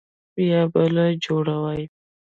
[0.35, 1.81] بيا بله جوړوي.